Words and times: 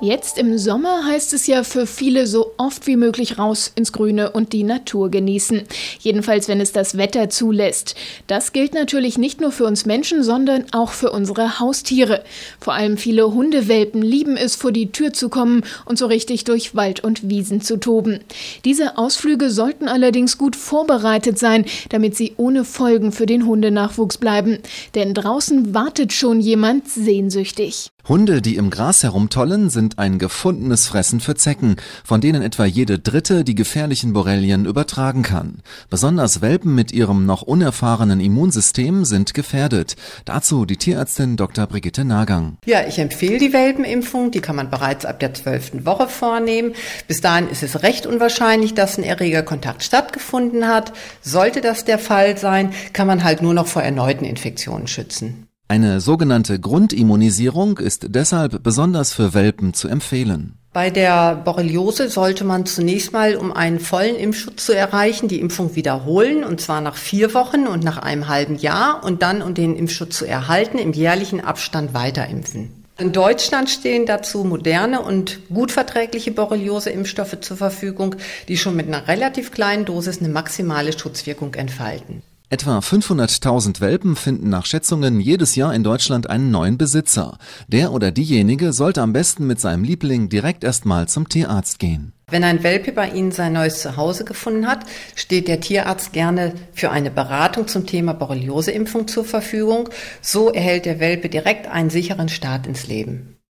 Jetzt 0.00 0.38
im 0.38 0.58
Sommer 0.58 1.04
heißt 1.06 1.32
es 1.32 1.48
ja 1.48 1.64
für 1.64 1.84
viele 1.84 2.28
so 2.28 2.52
oft 2.56 2.86
wie 2.86 2.94
möglich 2.94 3.36
raus 3.36 3.72
ins 3.74 3.90
Grüne 3.90 4.30
und 4.30 4.52
die 4.52 4.62
Natur 4.62 5.10
genießen. 5.10 5.62
Jedenfalls, 5.98 6.46
wenn 6.46 6.60
es 6.60 6.70
das 6.70 6.96
Wetter 6.96 7.30
zulässt. 7.30 7.96
Das 8.28 8.52
gilt 8.52 8.74
natürlich 8.74 9.18
nicht 9.18 9.40
nur 9.40 9.50
für 9.50 9.64
uns 9.64 9.86
Menschen, 9.86 10.22
sondern 10.22 10.66
auch 10.70 10.92
für 10.92 11.10
unsere 11.10 11.58
Haustiere. 11.58 12.22
Vor 12.60 12.74
allem 12.74 12.96
viele 12.96 13.34
Hundewelpen 13.34 14.00
lieben 14.00 14.36
es, 14.36 14.54
vor 14.54 14.70
die 14.70 14.92
Tür 14.92 15.12
zu 15.12 15.28
kommen 15.28 15.64
und 15.84 15.98
so 15.98 16.06
richtig 16.06 16.44
durch 16.44 16.76
Wald 16.76 17.02
und 17.02 17.28
Wiesen 17.28 17.60
zu 17.60 17.76
toben. 17.80 18.20
Diese 18.64 18.98
Ausflüge 18.98 19.50
sollten 19.50 19.88
allerdings 19.88 20.38
gut 20.38 20.54
vorbereitet 20.54 21.40
sein, 21.40 21.64
damit 21.88 22.16
sie 22.16 22.34
ohne 22.36 22.64
Folgen 22.64 23.10
für 23.10 23.26
den 23.26 23.46
Hundenachwuchs 23.46 24.18
bleiben. 24.18 24.58
Denn 24.94 25.12
draußen 25.12 25.74
wartet 25.74 26.12
schon 26.12 26.40
jemand 26.40 26.88
sehnsüchtig. 26.88 27.90
Hunde, 28.08 28.40
die 28.40 28.56
im 28.56 28.70
Gras 28.70 29.02
herumtollen, 29.02 29.68
sind 29.68 29.98
ein 29.98 30.18
gefundenes 30.18 30.86
Fressen 30.86 31.20
für 31.20 31.34
Zecken, 31.34 31.76
von 32.04 32.22
denen 32.22 32.40
etwa 32.40 32.64
jede 32.64 32.98
dritte 32.98 33.44
die 33.44 33.54
gefährlichen 33.54 34.14
Borrelien 34.14 34.64
übertragen 34.64 35.22
kann. 35.22 35.58
Besonders 35.90 36.40
Welpen 36.40 36.74
mit 36.74 36.90
ihrem 36.90 37.26
noch 37.26 37.42
unerfahrenen 37.42 38.20
Immunsystem 38.20 39.04
sind 39.04 39.34
gefährdet. 39.34 39.96
Dazu 40.24 40.64
die 40.64 40.78
Tierärztin 40.78 41.36
Dr. 41.36 41.66
Brigitte 41.66 42.06
Nagang. 42.06 42.56
Ja, 42.64 42.86
ich 42.86 42.98
empfehle 42.98 43.36
die 43.36 43.52
Welpenimpfung. 43.52 44.30
Die 44.30 44.40
kann 44.40 44.56
man 44.56 44.70
bereits 44.70 45.04
ab 45.04 45.20
der 45.20 45.34
zwölften 45.34 45.84
Woche 45.84 46.08
vornehmen. 46.08 46.72
Bis 47.08 47.20
dahin 47.20 47.50
ist 47.50 47.62
es 47.62 47.82
recht 47.82 48.06
unwahrscheinlich, 48.06 48.72
dass 48.72 48.96
ein 48.96 49.04
Erregerkontakt 49.04 49.82
stattgefunden 49.82 50.66
hat. 50.66 50.94
Sollte 51.20 51.60
das 51.60 51.84
der 51.84 51.98
Fall 51.98 52.38
sein, 52.38 52.72
kann 52.94 53.06
man 53.06 53.22
halt 53.22 53.42
nur 53.42 53.52
noch 53.52 53.66
vor 53.66 53.82
erneuten 53.82 54.24
Infektionen 54.24 54.86
schützen. 54.86 55.47
Eine 55.70 56.00
sogenannte 56.00 56.58
Grundimmunisierung 56.58 57.76
ist 57.76 58.06
deshalb 58.08 58.62
besonders 58.62 59.12
für 59.12 59.34
Welpen 59.34 59.74
zu 59.74 59.86
empfehlen. 59.86 60.54
Bei 60.72 60.88
der 60.88 61.34
Borreliose 61.34 62.08
sollte 62.08 62.44
man 62.44 62.64
zunächst 62.64 63.12
mal, 63.12 63.36
um 63.36 63.52
einen 63.52 63.78
vollen 63.78 64.16
Impfschutz 64.16 64.64
zu 64.64 64.72
erreichen, 64.74 65.28
die 65.28 65.40
Impfung 65.40 65.76
wiederholen, 65.76 66.42
und 66.42 66.62
zwar 66.62 66.80
nach 66.80 66.96
vier 66.96 67.34
Wochen 67.34 67.66
und 67.66 67.84
nach 67.84 67.98
einem 67.98 68.28
halben 68.28 68.56
Jahr 68.56 69.04
und 69.04 69.22
dann, 69.22 69.42
um 69.42 69.52
den 69.52 69.76
Impfschutz 69.76 70.16
zu 70.16 70.24
erhalten, 70.24 70.78
im 70.78 70.94
jährlichen 70.94 71.42
Abstand 71.42 71.92
weiter-impfen. 71.92 72.70
In 72.98 73.12
Deutschland 73.12 73.68
stehen 73.68 74.06
dazu 74.06 74.44
moderne 74.44 75.02
und 75.02 75.40
gut 75.48 75.70
verträgliche 75.70 76.30
Borreliose-Impfstoffe 76.30 77.40
zur 77.42 77.58
Verfügung, 77.58 78.16
die 78.48 78.56
schon 78.56 78.74
mit 78.74 78.88
einer 78.88 79.06
relativ 79.06 79.52
kleinen 79.52 79.84
Dosis 79.84 80.20
eine 80.20 80.30
maximale 80.30 80.98
Schutzwirkung 80.98 81.54
entfalten. 81.54 82.22
Etwa 82.50 82.78
500.000 82.78 83.82
Welpen 83.82 84.16
finden 84.16 84.48
nach 84.48 84.64
Schätzungen 84.64 85.20
jedes 85.20 85.54
Jahr 85.54 85.74
in 85.74 85.84
Deutschland 85.84 86.30
einen 86.30 86.50
neuen 86.50 86.78
Besitzer. 86.78 87.36
Der 87.66 87.92
oder 87.92 88.10
diejenige 88.10 88.72
sollte 88.72 89.02
am 89.02 89.12
besten 89.12 89.46
mit 89.46 89.60
seinem 89.60 89.84
Liebling 89.84 90.30
direkt 90.30 90.64
erstmal 90.64 91.08
zum 91.08 91.28
Tierarzt 91.28 91.78
gehen. 91.78 92.14
Wenn 92.30 92.44
ein 92.44 92.62
Welpe 92.62 92.92
bei 92.92 93.10
Ihnen 93.10 93.32
sein 93.32 93.52
neues 93.52 93.82
Zuhause 93.82 94.24
gefunden 94.24 94.66
hat, 94.66 94.86
steht 95.14 95.46
der 95.46 95.60
Tierarzt 95.60 96.14
gerne 96.14 96.54
für 96.72 96.90
eine 96.90 97.10
Beratung 97.10 97.68
zum 97.68 97.84
Thema 97.84 98.14
Borrelioseimpfung 98.14 99.08
zur 99.08 99.26
Verfügung. 99.26 99.90
So 100.22 100.50
erhält 100.50 100.86
der 100.86 101.00
Welpe 101.00 101.28
direkt 101.28 101.66
einen 101.66 101.90
sicheren 101.90 102.30
Start 102.30 102.66
ins 102.66 102.86
Leben. 102.86 103.37